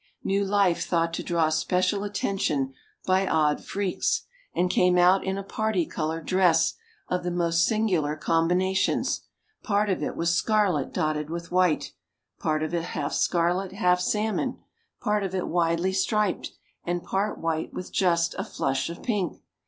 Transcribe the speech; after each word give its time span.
New 0.23 0.43
Life 0.43 0.83
thought 0.87 1.13
to 1.13 1.21
draw 1.21 1.49
special 1.49 2.03
attention 2.03 2.73
by 3.05 3.27
odd 3.27 3.63
freaks, 3.63 4.23
and 4.55 4.67
came 4.67 4.97
out 4.97 5.23
in 5.23 5.37
a 5.37 5.43
parti 5.43 5.85
colored 5.85 6.25
dress 6.25 6.73
of 7.07 7.23
the 7.23 7.29
most 7.29 7.63
singular 7.67 8.15
combinations; 8.15 9.21
part 9.61 9.91
of 9.91 10.01
it 10.01 10.15
was 10.15 10.33
scarlet 10.33 10.91
dotted 10.91 11.29
with 11.29 11.51
white 11.51 11.91
part 12.39 12.63
of 12.63 12.73
it 12.73 12.81
half 12.83 13.13
scarlet, 13.13 13.73
half 13.73 13.99
salmon, 14.01 14.57
part 14.99 15.23
of 15.23 15.35
it 15.35 15.47
widely 15.47 15.93
striped, 15.93 16.51
and 16.83 17.03
part 17.03 17.37
white 17.37 17.71
with 17.71 17.93
just 17.93 18.33
a 18.39 18.43
flush 18.43 18.89
of 18.89 19.03
pink! 19.03 19.43